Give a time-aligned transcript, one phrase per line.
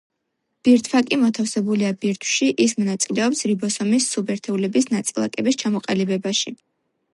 [0.67, 6.59] ბირთვაკი მოთავსებულია ბირთვში, ის მონაწილეობს რიბოსომის სუბერთეულების -ნაწილაკების ჩამოყალიბებაში.